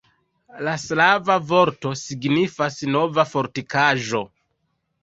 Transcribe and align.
La 0.67 0.71
slava 0.83 1.35
vorto 1.51 1.93
signifas 2.01 2.81
Nova 2.97 3.31
fortikaĵo. 3.37 4.29